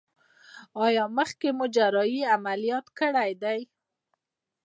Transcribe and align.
ایا 0.85 1.03
مخکې 1.17 1.49
مو 1.57 1.65
جراحي 1.75 2.21
عملیات 2.35 2.85
کړی 2.99 3.31
دی؟ 3.41 3.59